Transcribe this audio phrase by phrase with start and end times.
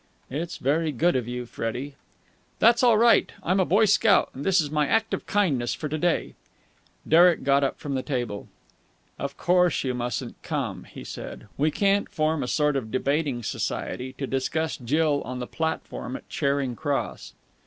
[0.31, 1.93] "It's very good of you, Freddie...."
[2.57, 3.31] "That's all right.
[3.43, 6.33] I'm a Boy Scout, and this is my act of kindness for to day."
[7.07, 8.47] Derek got up from the table.
[9.19, 11.45] "Of course you mustn't come," he said.
[11.55, 16.27] "We can't form a sort of debating society to discuss Jill on the platform at
[16.29, 17.33] Charing Cross."